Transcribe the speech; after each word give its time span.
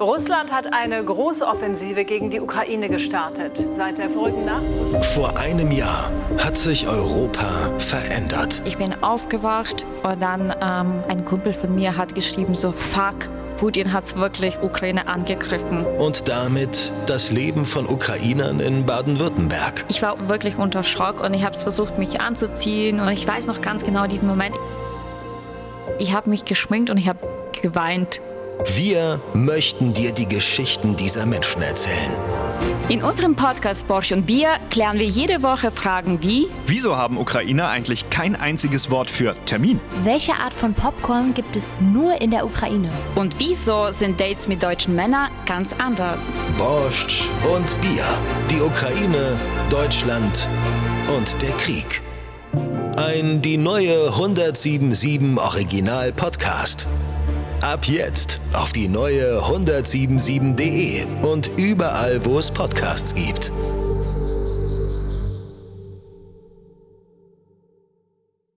Russland 0.00 0.50
hat 0.52 0.72
eine 0.72 1.04
große 1.04 1.46
Offensive 1.46 2.04
gegen 2.04 2.30
die 2.30 2.40
Ukraine 2.40 2.88
gestartet. 2.88 3.64
Seit 3.70 3.98
der 3.98 4.08
vorigen 4.08 4.44
Nacht. 4.44 4.64
Vor 5.14 5.36
einem 5.36 5.70
Jahr 5.70 6.10
hat 6.38 6.56
sich 6.56 6.88
Europa 6.88 7.70
verändert. 7.78 8.62
Ich 8.64 8.78
bin 8.78 9.02
aufgewacht 9.02 9.84
und 10.02 10.20
dann 10.20 10.54
ähm, 10.60 11.04
ein 11.08 11.24
Kumpel 11.24 11.52
von 11.52 11.74
mir 11.74 11.96
hat 11.96 12.14
geschrieben 12.14 12.54
so 12.54 12.72
Fuck. 12.72 13.30
Putin 13.58 13.92
hat 13.92 14.16
wirklich 14.16 14.58
Ukraine 14.60 15.06
angegriffen. 15.06 15.86
Und 15.86 16.28
damit 16.28 16.90
das 17.06 17.30
Leben 17.30 17.64
von 17.64 17.86
Ukrainern 17.86 18.58
in 18.58 18.84
Baden-Württemberg. 18.84 19.84
Ich 19.88 20.02
war 20.02 20.28
wirklich 20.28 20.58
unter 20.58 20.82
Schock 20.82 21.22
und 21.22 21.32
ich 21.32 21.44
habe 21.44 21.56
versucht, 21.56 21.96
mich 21.96 22.20
anzuziehen. 22.20 22.98
Und 22.98 23.10
ich 23.10 23.28
weiß 23.28 23.46
noch 23.46 23.60
ganz 23.60 23.84
genau 23.84 24.08
diesen 24.08 24.26
Moment. 24.26 24.56
Ich 26.00 26.12
habe 26.12 26.28
mich 26.28 26.44
geschminkt 26.44 26.90
und 26.90 26.96
ich 26.96 27.08
habe 27.08 27.20
geweint. 27.60 28.20
Wir 28.66 29.20
möchten 29.34 29.92
dir 29.92 30.12
die 30.12 30.26
Geschichten 30.26 30.94
dieser 30.94 31.26
Menschen 31.26 31.62
erzählen. 31.62 32.12
In 32.88 33.02
unserem 33.02 33.34
Podcast 33.34 33.88
Borch 33.88 34.12
und 34.12 34.24
Bier 34.24 34.50
klären 34.70 34.98
wir 34.98 35.06
jede 35.06 35.42
Woche 35.42 35.70
Fragen 35.70 36.22
wie 36.22 36.48
Wieso 36.66 36.96
haben 36.96 37.18
Ukrainer 37.18 37.68
eigentlich 37.68 38.08
kein 38.10 38.36
einziges 38.36 38.90
Wort 38.90 39.10
für 39.10 39.34
Termin? 39.46 39.80
Welche 40.04 40.34
Art 40.34 40.54
von 40.54 40.74
Popcorn 40.74 41.34
gibt 41.34 41.56
es 41.56 41.74
nur 41.80 42.20
in 42.20 42.30
der 42.30 42.44
Ukraine? 42.44 42.90
und 43.14 43.38
wieso 43.38 43.90
sind 43.90 44.20
Dates 44.20 44.46
mit 44.48 44.62
deutschen 44.62 44.94
Männern 44.94 45.30
ganz 45.46 45.74
anders? 45.78 46.30
Borscht 46.56 47.24
und 47.54 47.80
Bier. 47.80 48.04
Die 48.50 48.60
Ukraine, 48.60 49.38
Deutschland 49.70 50.46
und 51.16 51.40
der 51.42 51.50
Krieg. 51.52 52.00
Ein 52.96 53.42
die 53.42 53.56
neue 53.56 54.06
1077 54.06 55.38
Original 55.38 56.12
Podcast. 56.12 56.86
Ab 57.62 57.84
jetzt 57.84 58.40
auf 58.54 58.72
die 58.72 58.88
neue 58.88 59.38
1077.de 59.38 61.04
und 61.22 61.46
überall, 61.56 62.24
wo 62.24 62.40
es 62.40 62.50
Podcasts 62.50 63.14
gibt. 63.14 63.52